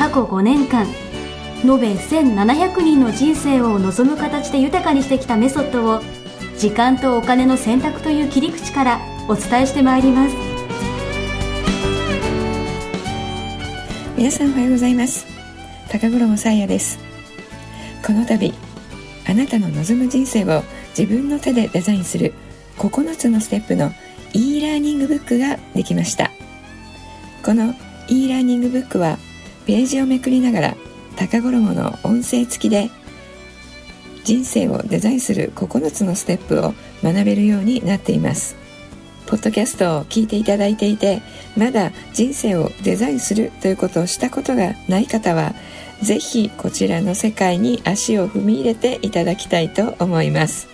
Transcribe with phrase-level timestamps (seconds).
[0.00, 0.86] 過去5年間
[1.62, 6.00] 延べ1700人の人生を望む形で豊かにしてきたメソッドを
[6.56, 10.34] 時間とお金の選択という切り口からお伝えしてまいります。
[14.16, 15.26] 皆さんおはようございます。
[15.90, 16.98] 高頃もさやです。
[18.02, 18.54] この度
[19.28, 20.62] あなたの望む人生を
[20.98, 22.32] 自分の手でデザインする
[22.78, 23.92] 9つのステップの
[24.32, 26.30] e ラーニングブックができました。
[27.44, 27.74] この
[28.08, 29.18] e ラーニングブックは
[29.70, 30.76] ページをめくりながら
[31.14, 32.90] 高衣の音声付きで
[34.24, 38.56] 人生をデザインする9つのステップを学べるようになっています。
[39.28, 41.22] ポッドキャストを聞いていただいていて
[41.56, 45.54] まだ人生をデザインするということをしたことがない方は
[46.02, 50.66] ぜひこちらの世界に足を踏み入れていただきたいと思います、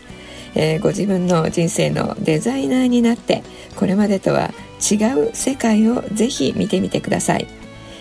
[0.54, 3.42] えー、ご自分の人生のデザイナーになって
[3.76, 7.46] これまでとは違う世界をぜひ見てみてください、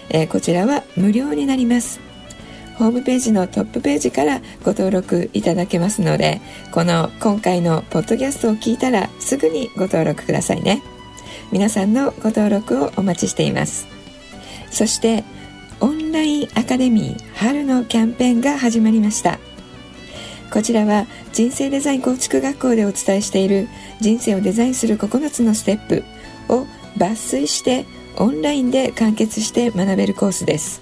[0.09, 1.99] えー、こちらは無料になります。
[2.77, 6.41] ホームページのトップページからご登録いただけますので
[6.73, 10.81] この今回のポッドキャストを聞いたらすぐにご登録くださいね。
[11.51, 13.87] 皆さんのご登録をお待ちしています。
[14.71, 15.23] そして
[15.79, 19.39] オンラインアカデミー春のキャンペーンが始まりました。
[20.51, 23.67] こちらは人生デザイン構築学校でお伝えしている
[23.99, 26.03] 人生をデザインする9つのステップ
[26.49, 26.65] を
[26.97, 27.85] 抜粋して
[28.17, 30.81] オンラインで完結して学べるコースです。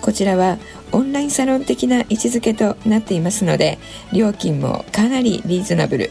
[0.00, 0.58] こちらは
[0.90, 3.78] オンラインサロン的な位置づけとなっていますので
[4.12, 6.10] 料金もかなりリーズナブル。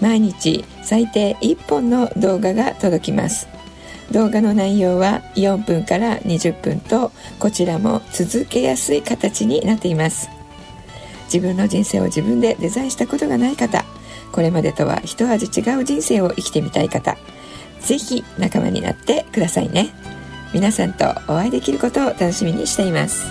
[0.00, 3.48] 毎日最低1本の動画が届きます。
[4.12, 10.28] 動画の内容は4分から20分とこちらも続けやすい形になっています。
[11.26, 13.84] 自分の人生を自分でデザインしたことがない方
[14.30, 17.16] これまでとは一味違う人生を生きてみたい方。
[17.84, 19.90] 是非仲間になってくださいね。
[20.54, 23.26] 皆さんとお会いできることを楽しみにしています。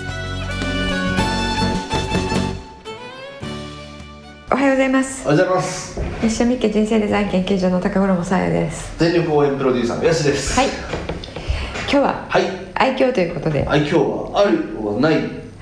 [4.52, 5.26] おはようございます。
[5.26, 6.00] おはようございます。
[6.22, 8.94] 一緒みっけ人生デザイン研究所の高村もさやです。
[8.98, 10.58] 全力応援プロデューサーのやしです。
[10.58, 10.68] はい。
[10.68, 12.44] 今日ははい。
[12.74, 13.66] 愛嬌ということで。
[13.68, 15.16] 愛嬌はあるはない、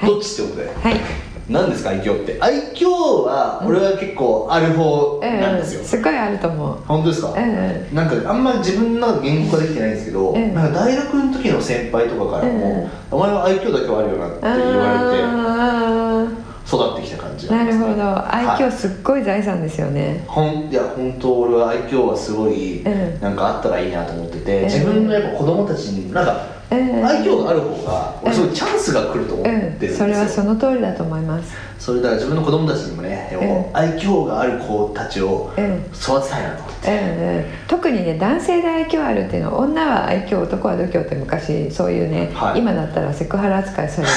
[0.07, 0.69] どっちってことで。
[0.69, 2.39] はい何ですか愛嬌って？
[2.41, 6.79] 愛嬌は俺は結構ある方なんですよ、うん、すごいあると思う。
[6.89, 18.35] 本当ですか、うん、なんかあんまり自分の言語化できてないんですけど、うん、なんか大学の時の先輩とかからも、お前は愛嬌だけはあるよなって言われて育ってきた感じな、ね,、るほど。
[18.35, 22.83] 愛嬌すっごい財産ですよね、はい、ほんいや本当俺は愛嬌はすごい、
[23.21, 31.73] なんかあったらいいなと思ってて、自分のやっぱ子供たちになんか愛嬌がある方が俺すごいチャンスが来ると思ってるんですよ、それはその通りだと思います。
[31.79, 33.29] それだから自分の子供たちにもね、
[33.73, 44.15] 愛嬌がある子たちを育てたいなと思って、特にね男性で愛嬌あるっていうのは女は愛嬌男は度胸って昔そういうね、はい、今だったらセクハラ扱いされる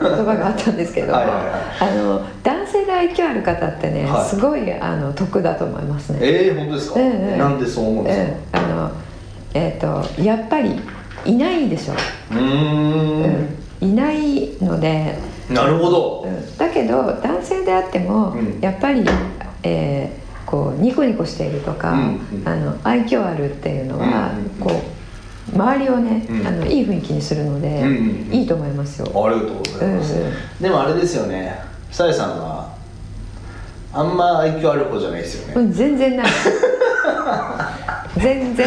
[0.16, 1.24] 言葉があったんですけどあ
[1.96, 6.18] の男性で愛嬌ある方ってね、はい、すごいあの得だと思いますね。
[6.22, 8.90] ええー、本当ですか、えー、なんでそう思うんですか、えー、あの
[9.54, 10.80] えっ、ー、とやっぱり
[11.24, 11.94] いないでしょ。
[12.32, 13.48] うん、
[13.80, 15.16] いないので。
[15.50, 19.04] なるほど、うん、だけど男性であっても、うん、やっぱり、
[19.62, 21.94] えー、こうニコニコしているとか、
[22.44, 24.70] あの愛嬌あるっていうのは、こ
[25.52, 27.84] う周りをね、うん、あのいい雰囲気にするので、
[28.34, 29.06] いいと思いますよ。
[29.14, 30.14] ありがとうございます、
[30.60, 31.74] でもあれですよね。
[31.94, 32.74] さやさんは
[33.92, 36.26] あんま愛嬌ある方じゃないですよね、うん、全然ない
[38.18, 38.66] 全然。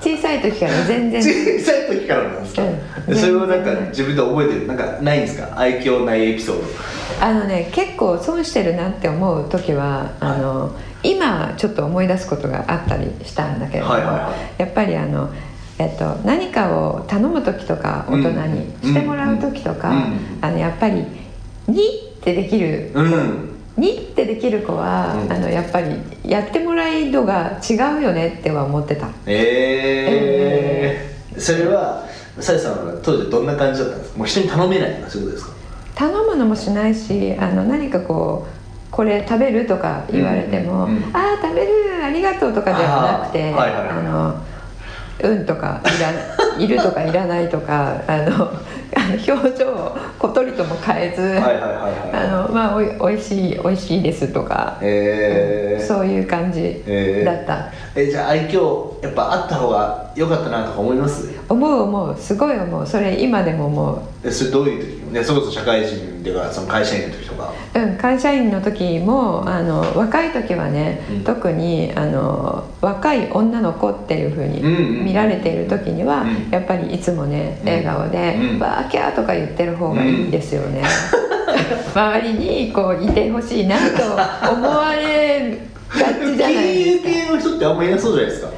[0.00, 1.22] 小さい時から全然。
[1.22, 2.62] 小さい時からなんですか、
[3.08, 4.66] うん、それをなんか自分で覚えてる？
[4.66, 5.48] なんかないんですか？
[5.56, 6.62] 愛嬌ないエピソード。
[7.20, 15.30] あのね結構損してるなって思う時はあの、今ちょっと思い出すことがあったりしたんだけれども、はいはいはい、やっぱりあの
[15.78, 21.04] えっと、何かを頼む時とか大人にしてもらう時とか、うんうん、あのやっぱり
[21.68, 21.82] 「に」
[22.18, 29.08] ってできる、うんにってできる子は、うん、あのやっぱりやってもらい度が違うよねっては思ってた。
[29.26, 32.04] ええー、それは
[32.40, 34.18] さやさんは当時どんな感じだったんですか？
[34.18, 35.56] もう人に頼めないとかそういうことですか？
[35.94, 41.68] 頼むのもしないしあの何かこうこれ食べるとか言われても「うんうん、ああ食べる
[42.04, 44.34] ありがとう」とかではなくて「はいはい、あの
[45.22, 46.14] うん」とかいらい
[46.66, 48.50] るとかいらないとかあの
[49.28, 51.38] 表情を小鳥とも変えず
[52.74, 61.28] おいおいしいおいしいですとか、えー、そういう感じえーだった、えじゃあ愛嬌やっぱあった方が良かったなとか思います？
[61.48, 62.16] 思う思う。
[62.18, 62.86] すごい思う。
[62.86, 65.12] それ今でも思えそれどういう時？
[65.12, 67.52] ねそれこそ社会人でかその会社員の時とか？
[67.74, 71.24] う、うん、会社員の時もあの若い時はね、うん。
[71.24, 76.50] 特にあの若い女の子っていうふうに見られている時には、うん。
[76.50, 77.68] やっぱりいつもねうん。
[77.68, 80.82] 笑顔でうん「わーキャー」とか言ってる方がいいですよね、
[81.94, 87.08] 周りにこういてほしいなと思われがちじゃないですか。
[87.08, 88.48] 系の人ってあんまいなそうじゃないですか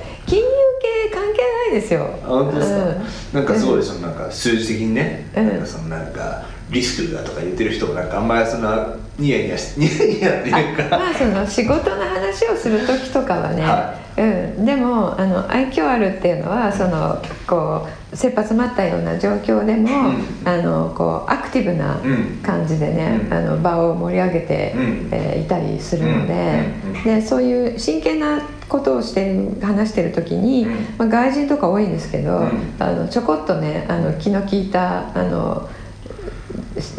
[1.70, 2.08] ないですよ。
[2.24, 3.04] あ本当ですか、うん。
[3.34, 5.48] なんかすごいそのなんか数字的にね、うん。
[5.48, 10.98] なんかそのなんかリスクだとか言ってる人もなんかあんまりそんなニヤニヤし ニヤニヤっていうか。
[10.98, 20.48] まあその仕事の話をする時とかはね、はうん、でもあの愛嬌あるっていうのはそのこう切羽詰まったような状況でも、うん。
[20.48, 22.40] あのこうアクティブなうん。
[22.42, 23.32] 感じでね、うん。
[23.32, 25.08] あの場を盛り上げて、うん。
[25.12, 27.02] えーいたりするので,、うん。
[27.04, 30.72] でそういう真剣なことをしてる話してる時に、うん。
[30.98, 32.50] まあ、外人とか多いんですけど、うん。
[32.78, 35.68] あのちょこっとねあの気の利いたあの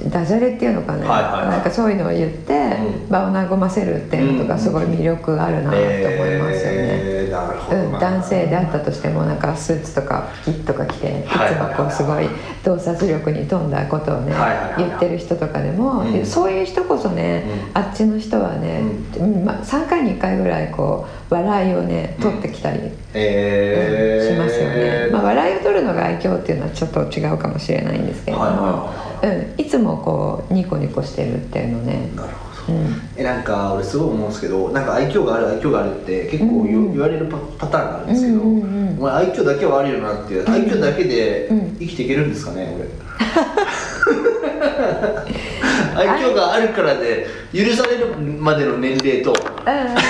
[0.10, 1.50] ダジャレっていうのかな,、はいはいはい。
[1.50, 3.10] なんかそういうのを言って、うん。
[3.10, 6.90] 場を和ませるっていうのとかすごい魅力あるなと思いますよね。
[6.92, 12.28] えーうん、な男性であったとしてもなんかスーツとかピッとか着ていつもこうすごい
[12.64, 14.34] 洞察力に富んだことをね
[14.78, 16.26] 言ってる人とかでもうん。
[16.26, 17.44] そういう人こそね
[17.76, 17.82] うん。
[17.82, 18.82] あっちの人はね
[19.20, 19.46] うん。
[19.46, 22.80] まあ3回に1回ぐらいこう笑いをね取ってきたり
[23.14, 24.34] えー。
[24.34, 29.62] しますよね、まあ、笑いを取るのが愛嬌っていうのはちょっと違うかもしれないんですけれどはいはいもはいはいうん。
[29.62, 32.10] いつもこうニコニコしてるっていうのね。
[32.16, 32.78] なるほど。
[32.78, 33.02] うん。
[33.18, 41.78] えなんか俺すごい思うんですけどなんか愛嬌がある愛嬌があるって結構言,、言われるパパターンがあるんですけど、うんうんうんお前愛嬌だけはあるよなっていう愛嬌だけでうん。
[41.80, 42.90] 生きていけるんですかね俺
[46.00, 49.34] 愛嬌があるからで許されるまでの年齢と。
[49.66, 50.02] なんか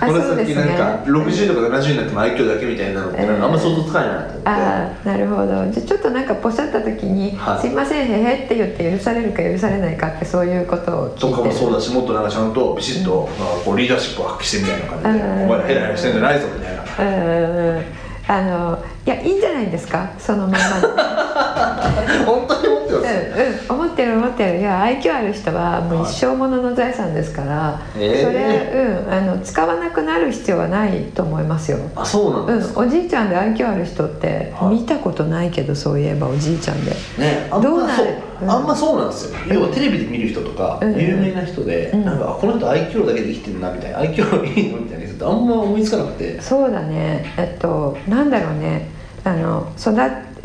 [0.00, 3.38] あこの先なんか60とか70になっても愛嬌だけみたいなのってなん。
[3.38, 5.46] かあんま想像つかないなと思って、ああなるほど。
[5.46, 16.82] じゃあちょっとなんかポシャった時に「はいすいませんへへ」って言って許されるか許されないかってそういうことを聞いてとかもそうだしもっとなんかちゃんとビシッと、まあ、こうリーダーシップを発揮してみたいな感じで「うんお前らヘラヘラしてんじゃないぞ」みたいな。
[16.98, 17.82] うんうんうん。
[18.28, 20.08] あのいやいいんじゃないですか？
[20.18, 20.62] そのまんまで。
[22.24, 22.81] 本当に
[23.12, 23.84] うんうん。
[23.84, 24.60] 思ってる思ってる。
[24.60, 28.22] いや愛嬌ある人はもう一生ものの財産ですから、えー。
[28.22, 31.78] それ、うん、あの使わなくなる必要はないと思いますよ。
[31.94, 34.80] あそうなんです、か、うんおじいちゃんで愛嬌ある人ってはい。
[34.80, 36.90] 見たことないけどそういえばおじいちゃんで。
[37.18, 38.04] ねあんまそうどうなる？
[38.42, 38.50] うん。
[38.50, 39.38] あんまそうなんですよ。
[39.48, 41.00] 要はテレビで見る人とか、うん。
[41.00, 42.04] 有名な人で、うん。
[42.04, 46.40] なんかあこの人愛嬌だけで生きてるなみたいな愛嬌いいのみたいな人ってあんま思いつかなくて。
[46.40, 47.32] そうだね。
[47.36, 48.88] えっとなんだろうね。
[49.24, 49.94] あの育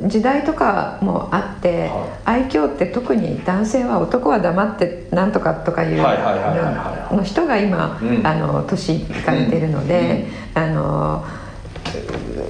[0.01, 8.25] 時代とかもあって、は愛嬌って特に男性は男は黙ってなんとかとかいうの人が今、うん。
[8.25, 11.25] あの年いかれてるので、あの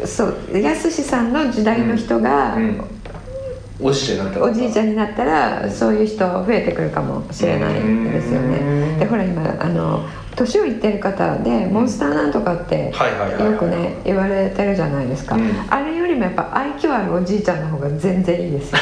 [0.06, 2.84] そうやすしさんの時代の人が、うん。
[3.80, 4.40] おじいちゃんになった。
[4.40, 8.52] らおじいちゃんになったらそういう人増えてくるかもしれないですようん。
[8.52, 8.98] ね。
[9.00, 10.04] でほら今あの
[10.38, 12.94] 年をいってる方でモンスターなんとかって
[13.40, 15.52] よくね言われてるじゃないですか、うん。
[15.70, 18.78] あれよりもやっぱ愛嬌あるおじいちゃんの方が全然いいですよ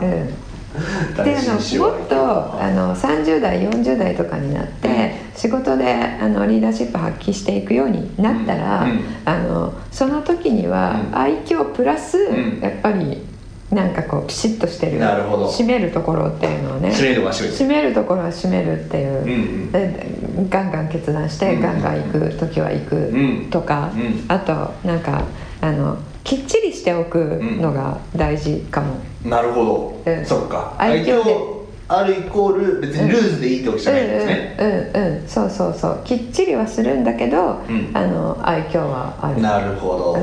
[0.00, 0.26] ね。
[0.72, 8.90] うん、であのもっとあの30代40代とかになって仕事であのリーダーシップ発揮していくようになったら、うん。
[8.90, 9.00] うん。
[9.24, 11.18] あのその時にはうん。
[11.18, 12.60] 愛嬌プラス、ん。
[12.60, 13.29] やっぱり
[13.70, 15.48] なんかこうピシッとしてるなるほど。
[15.48, 19.34] 締めるところっていうのをね締めるとか締める締めるところは締めるっていう、うんう
[19.68, 19.72] ん。
[19.72, 20.06] で
[20.48, 23.50] ガンガン決断して、うんガンガン行く時は行くうん。
[23.50, 24.24] とか、うん。
[24.28, 24.52] あと
[24.86, 25.22] なんか
[25.60, 28.96] あのきっちりしておくのが大事かも。
[29.24, 29.64] なるほ
[30.04, 30.26] ど、うん。
[30.26, 30.74] そっか。
[30.78, 34.66] 愛愛嬌で嬌あるイコール別にルーズでいいってわけじゃないんですね、うん。
[34.66, 34.74] うん。
[34.74, 35.22] うん。
[35.22, 35.28] うん。
[35.28, 36.00] そうそうそう。
[36.04, 37.90] きっちりはするんだけど、うん。
[37.94, 39.40] あの愛嬌はある。
[39.40, 40.16] なるほど、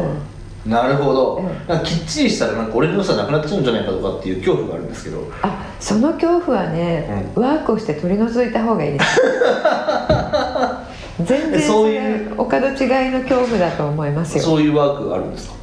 [0.67, 1.79] なるほど、うん。
[1.83, 5.23] きっちりしたらなんか俺の良さなくなっちゃうんじゃないかとかっていう恐怖があるんですけど。
[5.41, 9.21] あその恐怖はね、ワークをして取り除いた方がいいです。
[11.23, 14.43] 全然そそういうれお門違いの恐怖だと思いますよ。
[14.43, 15.55] そういうワークがあるんですか？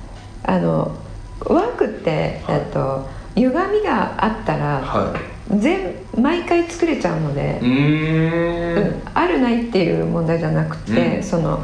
[0.45, 0.93] あの
[1.47, 2.59] ワークって、はい。
[2.59, 3.07] えっと
[3.37, 5.15] 歪みがあったら、は
[5.51, 8.79] 全毎回作れちゃうのでい、うーん。
[8.79, 11.23] うんあるないっていう問題じゃなくて、うん。
[11.23, 11.61] その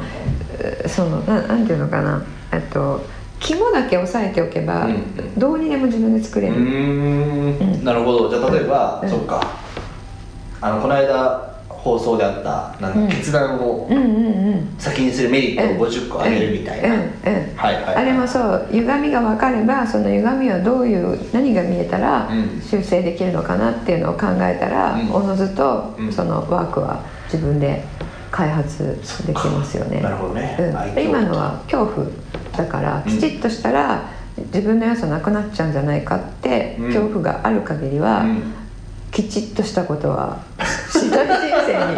[0.85, 2.23] うそのななんていうのかな。
[2.53, 3.01] えっと
[3.41, 5.39] 肝だけ押さえておけば、うん。
[5.39, 8.29] どうにでも自分で作れうる、なるほど。
[8.29, 9.11] じゃあ例えば、うん。
[9.11, 9.41] そっか。
[10.61, 13.89] あのこの間放送であったなんか決断を
[14.77, 17.11] 先にするメリットを50個あげるみたいな、うんうん
[17.57, 17.95] はいはいはい。
[17.97, 18.69] あれもそう。
[18.71, 22.61] 歪みが分かればその歪みはどういう何が見えたらうん。
[22.61, 25.11] 修正できるのかなっていうのを考えたら、うん。
[25.11, 26.13] おのずとうん。
[26.13, 27.83] そのワークは自分で
[28.31, 30.03] 開発できますよね。
[30.03, 30.57] なるほどね、
[31.03, 32.07] 今のは恐怖
[32.57, 33.13] だからうん。
[33.13, 34.11] きちっとしたら
[34.53, 36.87] 自分の良さなくなっちゃうんじゃないかってうん。
[36.87, 38.55] 恐怖がある限りは、うん。
[39.11, 40.41] きちっとしたことは
[40.91, 41.95] しない人生に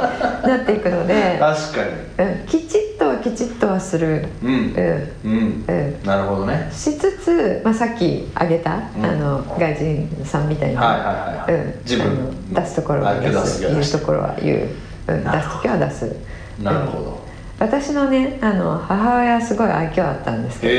[0.48, 1.80] なっていくので、 確か
[2.18, 4.54] うん、きちっとはきちっとはする、にうん。
[4.54, 5.30] うん。
[5.30, 5.64] うん。
[5.68, 6.70] うん、なるほどね。
[6.72, 9.04] しつつ、まあ、さっき挙げた、うん。
[9.04, 11.12] あの外人さんみたいな、はいはいは
[11.48, 11.62] いはい。
[11.62, 12.54] うん、自分。
[12.54, 13.60] 出すところはあ出出す。
[13.60, 14.68] 言うところは言う、
[15.08, 16.16] うん、出す時は出す。
[16.62, 17.21] なるほど
[17.62, 20.70] 私のねあの母親はすごい愛嬌あったんですけへ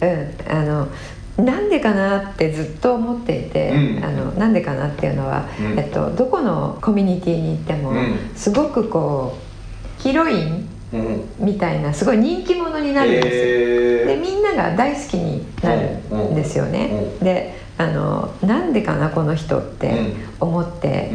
[0.00, 0.88] えど、うん、あの
[1.36, 4.04] なんでかなってずっと思っていて、うん。
[4.04, 5.78] あのなんでかなっていうのは、うん。
[5.78, 8.30] えっと、どこのコミュニティに行っても、うん。
[8.36, 9.36] すごくこ
[9.98, 11.24] うヒロインうん。
[11.40, 13.32] みたいなすごい人気者になるんですよ。
[13.32, 15.96] でへみんなが大好きになる
[16.30, 17.16] んですよね。
[17.20, 17.24] うん。
[17.24, 21.10] であのなんでかなこの人って思って、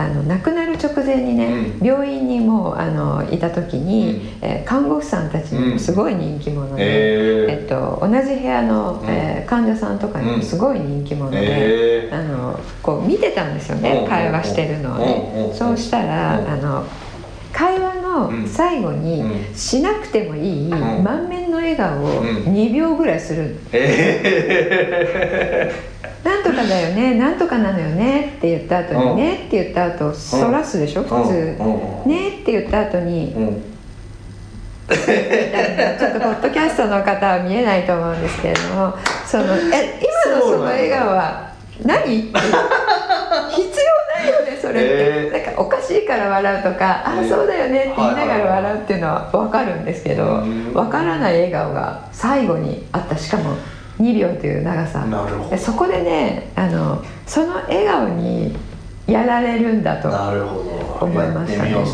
[0.00, 1.46] あの亡くなる直前にね、
[1.80, 1.86] うん。
[1.86, 4.16] 病院にもうあのいた時に、うん。
[4.42, 9.08] えー看護婦さんたちにもすごい人気者で、へえっと、同じ部屋の、うん。
[9.08, 12.08] えー患者さんとかにもすごい人気者で。
[12.12, 14.08] あのこう見てたんですよね、うん。
[14.08, 15.54] 会話してるのをね、うん。
[15.54, 16.48] そうしたら、うん。
[16.48, 16.84] あの
[17.52, 19.54] 会話の最後に、うん。
[19.54, 20.70] しなくてもいい、ん。
[20.70, 22.26] 満面の笑顔をうん。
[22.52, 25.72] 2秒ぐらいする、へ
[26.24, 26.29] なんと
[26.62, 29.16] かだよねなんとかなのよねって言った後に、うん。
[29.16, 31.62] ねって言った後そらすでしょ、え普通、
[32.04, 32.10] うん。
[32.10, 33.62] ねって言った後に、うん。
[34.88, 42.02] ちょっとポッドキャストの方は見えないと思うんですけれどもそのえ今のその笑顔は何？
[42.02, 42.38] って。
[43.50, 43.84] 必要
[44.22, 45.44] ないよねそれって、えー。
[45.44, 50.72] なんかおかしいから笑うとか、あえーそうだよねって言いながら笑うっていうのは分かるんですけどうん。
[50.74, 53.16] 分からない笑顔が最後にあった。
[53.16, 53.56] しかも
[54.00, 55.06] 2秒という長さ。
[55.58, 58.56] そこでねあのその笑顔に
[59.06, 60.08] やられるんだと
[61.04, 61.84] 思いましたね。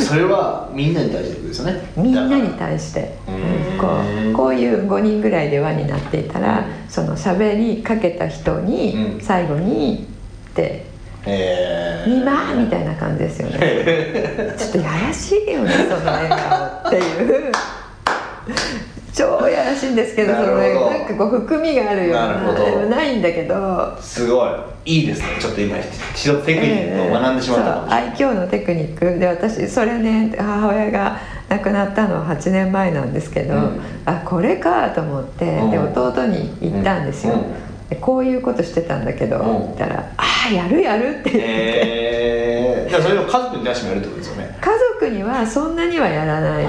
[0.00, 0.68] それは。
[0.74, 1.82] みんなに対してですよね。
[1.96, 3.16] みんなに対して、
[3.80, 3.88] こ
[4.30, 6.64] うこういう5人ぐらいで輪になっていたら、うん。
[6.88, 9.20] その喋りかけた人にうん。
[9.20, 10.06] 最後に
[10.50, 10.84] って
[11.26, 14.54] らへ「えー」みたいな感じですよね。
[14.58, 17.52] ちょっとやらしいよねその笑顔っていう
[19.20, 20.90] 超やらしいんですけどそのなるほど。
[20.90, 22.86] なんかこう含みがあるようななるほど。
[22.86, 23.96] ないんだけど。
[24.00, 24.50] すごい。
[24.86, 25.26] いいですね。
[25.38, 29.18] ちょっと今一度テクニックを学んでしまったかもしれない、そう愛嬌のテクニック。
[29.18, 31.18] で私それね母親が
[31.50, 33.80] 亡くなったのは8年前なんですけど、うん。
[34.06, 35.70] あこれかと思って、うん。
[35.70, 37.88] で弟に言ったんですよ、うん。
[37.90, 39.44] でこういうことしてたんだけど、うん。
[39.44, 41.44] 言ったら「ああやるやる」って言って、へ
[42.46, 42.49] え
[42.90, 44.58] じゃあそれを家族に対してもやるってことですよね。
[44.60, 44.70] 家
[45.00, 46.66] 族にはそんなにはやらない、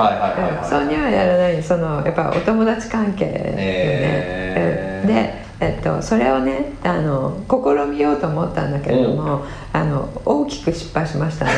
[0.69, 1.63] そんなにはやらない。
[1.63, 5.09] そのやっぱお友達関係よね、へー。
[5.09, 5.15] うん。
[5.15, 11.51] でえっと、それをねあの試みようと思ったんだけれども、あの大きく失敗しましたね。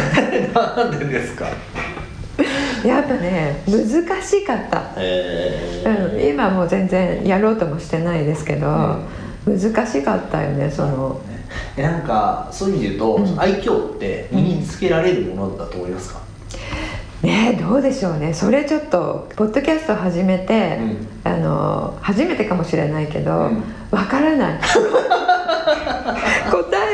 [0.56, 1.46] なんでですか？
[2.86, 8.98] やっぱね難しかった、へうん、え今もう全然やろうともしてないですけど、
[9.46, 11.22] 難しかったよねその
[11.78, 13.40] えなんかそういう意味で言うと、うん。
[13.40, 16.22] 愛嬌って身につけられるものだと思いますか、
[17.22, 18.34] ねどうでしょうね。
[18.34, 20.80] それちょっとポッドキャスト始めて、
[21.26, 23.64] うあの初めてかもしれないけどわ、うん。
[23.92, 24.60] からない。
[24.62, 24.80] 答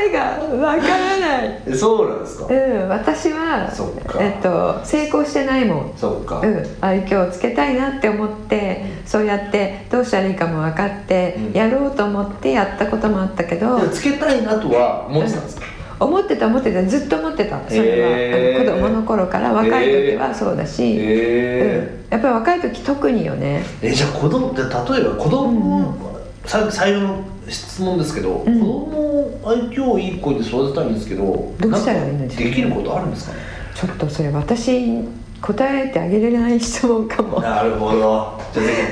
[0.02, 0.20] えが
[0.56, 1.62] わからない。
[1.66, 3.70] えそうなんですか、うん私は
[4.18, 5.94] えっと、成功してないもん。
[5.96, 11.52] そっか、うん、愛嬌をつけたいなって思って、そうやってどうしたらいいかも分かって、うん。
[11.52, 15.66] やろうと思ってやったこともあったけど、つけたいなとは思ってたんですか、
[16.00, 16.82] 思ってた思ってた。
[16.84, 17.60] ずっと思ってた。
[17.68, 23.62] それは、へーあの子供の頃から若い時はそうだし、へうん、やっぱり若い時特によね。
[23.82, 26.09] えじゃあ子供じゃあ例えば子供、さ
[26.44, 28.60] 最後の質問ですけど、うん。
[28.60, 32.28] 子供を愛嬌いい子で育てたいんですけどどうしたらいいの？
[32.28, 33.40] できることあるんですかね？
[33.74, 35.02] ちょっとそれ私
[35.40, 37.40] 答えてあげれない質問かも。
[37.40, 38.40] なるほど。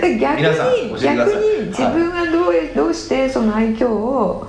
[0.02, 4.48] 逆に逆に自は分はどう,、どうしてその愛嬌を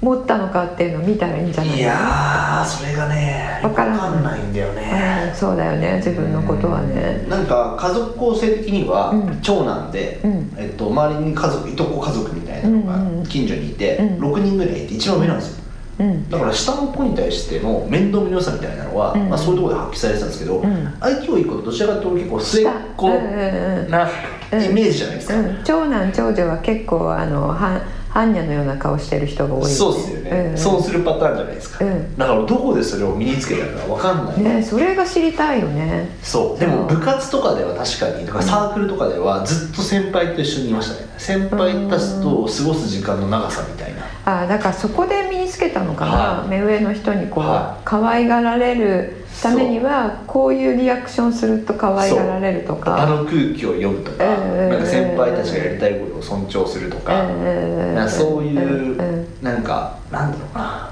[0.00, 1.76] 持ったのかっていうのを見たらいいんじゃない？
[1.76, 4.22] い、いやーそれがねわからん。
[4.24, 5.96] ないんだよね、うんそうだよね。
[5.96, 7.24] 自分のことはね。
[7.28, 9.40] なんか家族構成的にはうん。
[9.42, 10.52] 長男で、うん。
[10.56, 13.18] えっと、周りに家族いとこ家族みたいなのがうん。
[13.18, 14.32] うん近所にいて、うん。
[14.32, 15.64] 6人ぐらいいて一番上なんですよ。
[16.00, 16.30] うん。
[16.30, 19.28] だから下の子に対しての面倒見の良さみたいなのは、うん。
[19.28, 20.94] まあ、そういうところで発揮されてたんですけど、うん。
[21.00, 23.14] 愛嬌いい子とどちらかというと結構末っ子うん。
[23.14, 23.22] うん。
[23.22, 23.90] うん。
[23.90, 27.80] なイメージじゃないですか、うん、長男長女は結構あのは
[28.12, 29.94] 般若のような顔してる人が多い、ね、そう。
[29.94, 30.58] ですよね、ん。
[30.58, 32.16] そうするパターンじゃないですか、うん。
[32.16, 36.58] だからどこでそれを身につけたのか分かんない、ねそれが知りたいよねそう。
[36.58, 41.08] でも部活とかでは確かにとかサークルとかではずっと先輩と一緒にいましたね。
[41.18, 44.00] 先輩たちと過ごす時間の長さみたいな。
[44.42, 46.48] あだからそこで身につけたのかな、はい。
[46.48, 53.06] 目上の人にこう、は可愛がられるためにはこういうリアクションすると可愛がられるとあか。
[53.06, 54.70] の空気を読むとか,、うん。
[54.70, 59.26] なんか先輩たちがやりたいことを尊重するとか,、うんなんかそういう、うん。
[59.42, 60.90] なんかなんだろうな。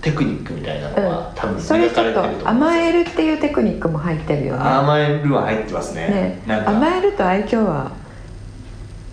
[0.00, 4.62] テクニックみたいなのは、多分それちょっと甘えるっていうテクニックも入ってるよね。
[4.62, 6.40] 甘えるは入ってますね。
[6.46, 6.62] ね。
[6.64, 7.90] 甘えると愛嬌は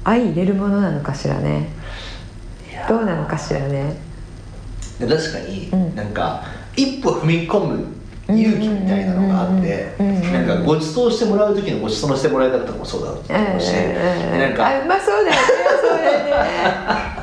[0.03, 1.69] 相入れるものなのかしらね。
[2.87, 3.95] どうなのかしらね。
[4.99, 5.95] で確かに、うん。
[5.95, 6.43] なんか
[6.75, 7.87] 一歩踏み込む
[8.27, 15.37] 勇気みたいなのがあってなんかご馳走してもらう時のご馳走のしてもらい方とかもそうだと思うし、なんかあまあそうだよね
[15.81, 17.14] それね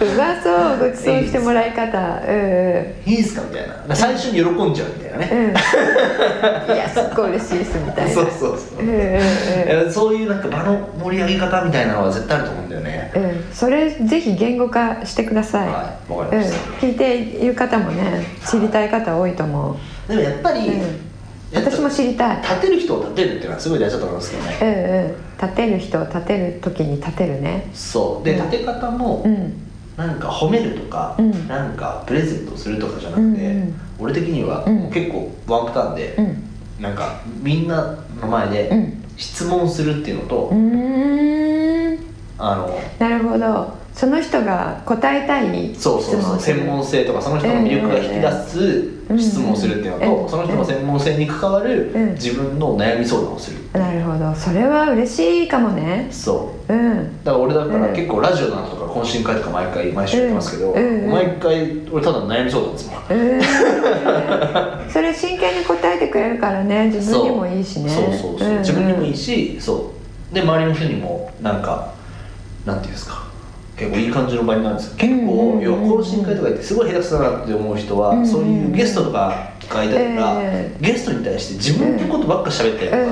[0.00, 1.98] うまそうごちそうしてもらい方。
[1.98, 3.42] うんいいですか？
[3.42, 3.94] みたいな。
[3.94, 8.10] 最初に喜んじゃうみたいなね、うん、うん、いやすっごい嬉しいですみたいな。
[8.12, 9.00] そうそうそう、うんうんうん。
[9.02, 13.12] えそういうなんか場の盛り上げ方みたいなのは絶対あると思うんだよね。
[13.14, 16.12] うん、それぜひ言語化してください、はい。
[16.12, 19.76] わかうんりました、、聞いている方もね知りたい方多いと思う、
[20.08, 21.05] でもやっぱり、うん、
[21.54, 22.42] 私も知りたい。
[22.42, 25.16] 立てる人を立てるっていうのはすごい大事だと思いますけどね、うんうん。
[25.40, 27.70] 立てる人を立てる時に立てるね。
[27.72, 28.24] そう。
[28.24, 28.50] でうん。
[28.50, 29.52] 立て方も、うん。
[29.96, 31.48] なんか褒めるとか、うん。
[31.48, 33.80] なんかプレゼントするとかじゃなくて、うんうん。
[33.98, 36.42] 俺的には結構ワンパターンで、うん。
[36.80, 39.02] なんかみんなの前でうん。
[39.16, 41.98] 質問するっていうのと、うーん。
[42.38, 50.28] あのなるほどその人が答えたい質そうそうそう専門性とかその人の魅力が引き出す質問をするっていうのと、うん。
[50.28, 52.12] その人の専門性に関わるうん。
[52.12, 54.34] 自分の悩み相談をする、なるほど。
[54.34, 56.08] それは嬉しいかもね。
[56.10, 56.74] そう。
[56.74, 57.24] うん。
[57.24, 57.94] だから俺だからうん。
[57.94, 61.04] 結構ラジオの後とか懇親会とか毎回毎週やってますけど、うん。
[61.04, 61.10] うん。
[61.12, 62.98] 毎回俺ただの悩み相談ですもん。
[62.98, 64.90] うん。
[64.90, 66.90] それ真剣に答えてくれるからね。
[66.90, 67.88] 自分にもいいしね。
[67.88, 68.04] そう。
[68.04, 68.56] そうそう、ん。
[68.56, 68.58] ん。
[68.58, 69.90] 自分にもいいしそ
[70.30, 70.34] う。
[70.34, 71.94] で周りの人にもなんか
[72.66, 73.25] なんていうんですか
[73.76, 74.96] 結構いい感じの場になるんですよ。
[74.96, 83.06] 結構、要は懇親会とか行ってすごい下手くそだなって思う人は、そういうゲストとかがいたりとか、えゲストに対して自分のことばっか喋ったりとかう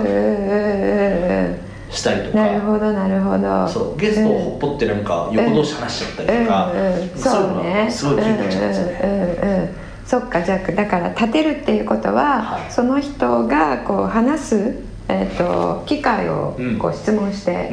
[1.60, 9.74] んしたりとか、なるほどなるほどそうゲストをほっぽってなんか横同士話しちゃったりとか、そういうそうのねがすごい気になっちゃうんですよね、
[10.06, 14.74] そっかじゃあだから立てるっていうことは、はいその人がこう話す、
[15.08, 15.30] え。
[15.30, 17.70] ー、と機会をうんこう質問して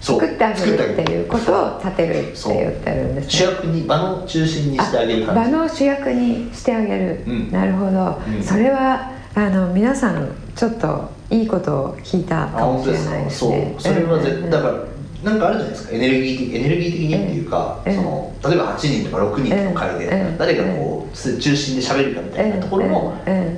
[0.00, 5.50] 作ってあげるっていうことを立てるって言ってるんです主役に場の中心にしてあげる場感じ。
[5.52, 7.50] の主役にしてあげる、うん。
[7.52, 8.42] なるほど、うん。
[8.42, 13.74] それはあの皆さんちょっといいことを聞いたあかもしれないですね。
[13.78, 13.94] そう。
[13.94, 14.42] それは絶うん。
[14.42, 14.74] 対だから
[15.22, 15.94] なんかあるじゃないですか。
[15.94, 23.14] エネルギー的エネルギー的にっていうか、うんその例えば8人とか6人の会で、うん誰がこう中心で喋るかみたいなところも、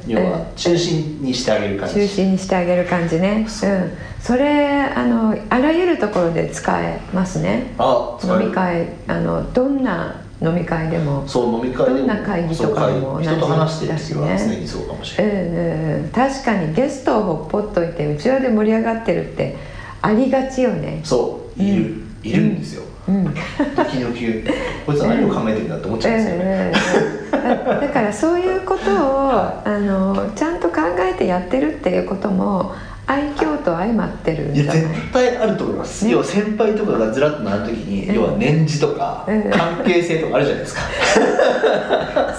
[0.07, 3.47] 要は中心にしてあげる感じ、中心にしてあげる感じね。
[3.49, 3.71] そう。
[3.71, 7.75] うん、それあのあらゆるところで使えますね。
[7.79, 11.23] あ飲み会あのどんな飲み会でも。
[11.29, 19.57] そう飲み会でもどんな会議とかでも同じそう会議人と話してる時は常にそうかもしうれない、んうんうん確かにゲストをほっぽっといてうちわで盛り上がってるって
[20.01, 21.01] ありがちよね。
[21.05, 22.09] そういる、うん。
[22.23, 23.25] いるんですよ、うん。
[23.25, 24.15] 時々。
[24.87, 26.73] こいつは何を考えてるんだって思っちゃうんですよね、
[27.81, 29.31] だからそういうことを
[29.65, 32.73] あのちゃんと考えてやってるっていうことも
[33.07, 34.65] 愛嬌と相まってるんい？
[34.65, 36.13] や絶対あると思います、ね。
[36.13, 38.15] 要は先輩とかがずらっと並ぶ時に、うん。
[38.15, 39.51] 要は年次とか、うん。
[39.51, 40.83] 関係性とかあるじゃないですか。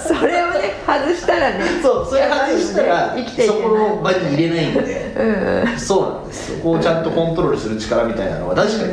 [0.02, 1.03] それをね外
[1.50, 1.64] らね。
[1.82, 3.62] そうそれ外したら、生きていけない。
[3.62, 4.66] そこの場に入れない。
[4.70, 5.78] んでうんうん。
[5.78, 8.92] そうなんですそこをちゃんとコントロールする力みたいなのは確かに、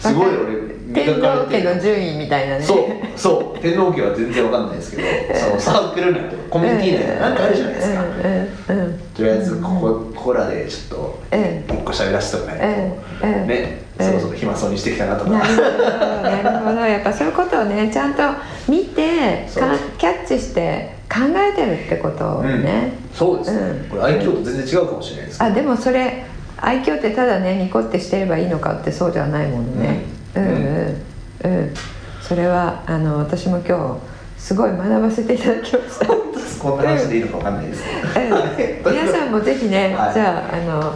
[0.00, 2.64] すごい俺天皇家の順位みたいなね。
[2.64, 3.58] そうそう。
[3.60, 5.02] 天皇家は全然わかんないですけど
[5.34, 13.48] そのサークル内とかコミュニティ内でなんかあるじゃないですか、うんうんうんとりあえずここここらでちょっとえ一個喋らせておかないと、うんうん。
[13.48, 16.80] ね、うんそろそろ暇そうにしてきたなとか、なるほどなるほど。
[16.86, 18.22] やっぱそういうことをねちゃんと
[18.68, 23.88] 見てかキャッチして考えてるってことをね、そうですね、うん。
[23.88, 26.24] これ愛嬌と全然違うかもしれないですあでもそれ
[26.60, 31.74] 愛嬌ってただねニコってしてればいいのかってそうじゃないものね、う、うんんうんうん。
[32.20, 34.00] それはあの私も今
[34.36, 36.06] 日すごい学ばせていただきました。
[36.06, 37.82] こんな話でいいのかわかんないです。
[38.56, 38.96] けど、うん。
[38.96, 40.14] 皆さんもぜひね、はい。
[40.14, 40.94] じゃああの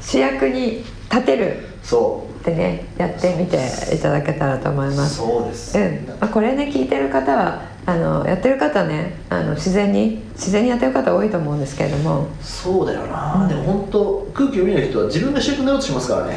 [0.00, 1.68] 主役に立てる。
[1.82, 3.56] そってねやってみて
[3.94, 5.16] いただけたらと思いうます。
[5.16, 6.06] そうです、うん。
[6.06, 12.26] まあ、これね聞いてる方はあのやってる方ねあの自然に自然にやってる方多いと思うんですけれども。
[12.42, 16.36] そうだよな、でも本当空気を見ない人は自分が主役になろうとしますからね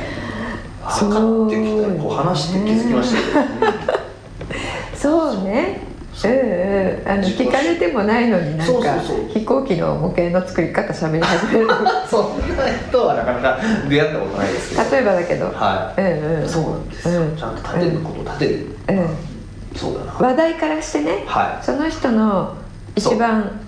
[0.89, 1.09] そう。
[1.09, 4.01] 分かってきたこう話して気づきましたけど、うん
[4.95, 5.43] そう。
[5.43, 5.91] ねうん
[6.23, 8.99] うん、あの聞かれてもないのになんか
[9.33, 11.67] 飛行機の模型の作り方しゃべり始める
[12.09, 14.91] そんな人はなかなか出会ったことないですけど。
[14.91, 15.45] 例えばだけど。
[15.45, 19.07] はい、うんうん、そうなんですよ、うん、ちゃんと立てること立てる、うん、うん、
[19.75, 20.13] そうだな。
[20.27, 22.53] 話題からしてね、はい、その人の
[22.95, 23.59] 一番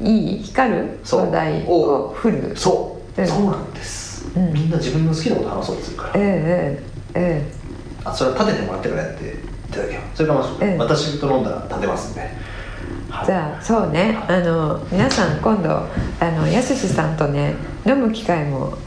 [0.00, 2.52] いい光る話題を振る。
[2.54, 6.12] そう、うん、そうなんです、うん、みんな自分の好きなこと話そうとするから。
[6.16, 6.82] ええ
[7.14, 7.60] ええ
[8.02, 12.20] あそれは立ててもらってからやっていただけよそれかもし、うん、私と飲んだら立てますんで、
[13.10, 14.18] はい、じゃあそうね。
[14.26, 15.86] あの皆さん今度あ
[16.30, 17.54] のやすしさんとね
[17.86, 18.78] 飲む機会も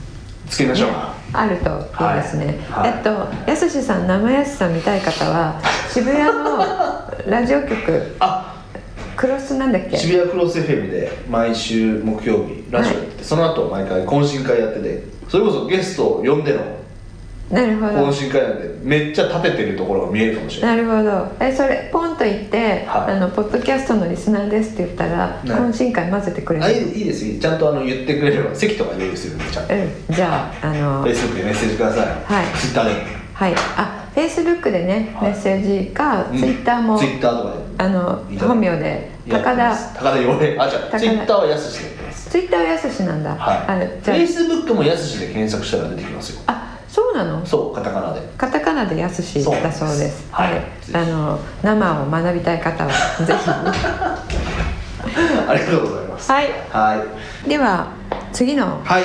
[0.48, 0.96] 作りましょう、ね、
[1.32, 2.90] あるといいですね、はい。
[2.90, 6.58] はい、えっとやすしさん生やすさん見たい方は渋谷の
[7.28, 8.66] ラジオ局あ
[9.16, 9.96] クロスなんだっけ？
[9.96, 16.62] 渋谷クロス FM で毎週木曜日ラジオやってて、はい、その後毎回懇親会やっててそれこそゲストを呼んでの
[17.50, 18.08] なるほど。
[18.08, 20.78] 懇親会なんでめっちゃ立ててるところが見えるかもしれない。
[20.78, 21.36] なるほど。
[21.40, 27.40] えそれポンと言って、はい、あの「ポッドキャストのリスナーです」って言ったら、懇親会混ぜてくれるあいいです。
[27.40, 32.06] ちゃんとあの言ってくれれば席とか用意するんでちゃんと、うん、じゃああのフェイスブックでメッセージください。
[32.06, 32.46] はい。
[32.56, 32.92] ツイッターで。
[33.34, 33.54] はい。
[33.76, 37.58] あフェイスブックでね、メッセージか、ツイッターもツイッターとかで。
[37.80, 39.76] あの本名で高田。
[39.96, 40.64] 高田洋平。
[40.64, 41.93] あじゃあツイッターはやすしで
[42.34, 43.36] ツイッターはやすしなんだ。
[43.36, 43.58] はい。
[43.68, 46.42] あフェイスブックもやすしで検索したら出てきますよ。
[46.48, 47.46] あそうなの？
[47.46, 48.22] そうカタカナで。
[48.36, 50.28] カタカナでやすしだそうです。
[50.32, 50.60] はい、
[50.96, 52.92] あの生を学びたい方は
[53.24, 53.50] ぜひ。
[55.48, 56.32] ありがとうございます。
[56.32, 57.06] はい、は
[57.46, 57.90] い、では
[58.32, 59.04] 次のはい。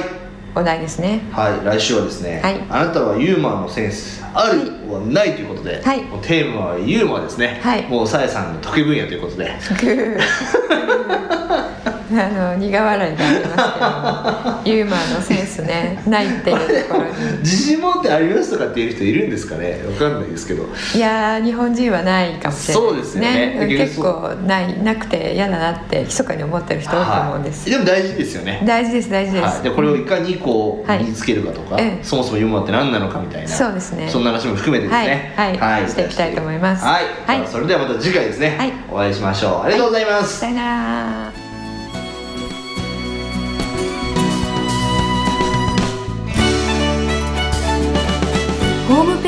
[0.55, 1.21] お題ですね。
[1.31, 1.65] はい。
[1.67, 9.53] 来週はですね、はい、あなたはユーモアのセンスあるはないということで、はい、テーマはユーモアですね、はい、もうさやさんの得意分野ということで
[12.11, 13.51] あの苦笑いでありま
[14.59, 17.39] すけどユーモアのセンスね ないっていうところに。
[17.41, 20.67] 自信持ってありますとかっていう人いるんですかねわかんないですけど。
[20.95, 23.67] いや日本人はないかもしれないそうですね。
[23.69, 28.63] 結構ないなくて嫌だなって密かに思ってる人多いと思うんです、はい、でも大事ですよね。
[28.65, 34.09] 大事です大事です、はい、でこれをいかにこう身につけるかとか、はい、そもそもユーモアって何なのかみたいなそうですね。
[34.11, 35.33] そんな話も含めてですね。
[35.37, 35.89] はい、はい。
[35.89, 36.85] していきたいと思います。
[36.85, 39.67] はい、はい、それではまた次回ですね、はい、お会いしましょう。
[39.67, 41.38] ありがとうございます、さよなら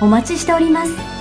[0.00, 1.15] お待ちしております。